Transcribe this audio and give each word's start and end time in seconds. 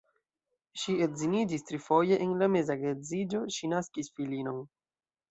Ŝi 0.83 0.93
edziniĝis 1.05 1.65
trifoje, 1.67 2.17
en 2.25 2.31
la 2.39 2.47
meza 2.53 2.77
geedziĝo 2.85 3.41
ŝi 3.57 3.69
naskis 3.75 4.09
filinon. 4.15 4.65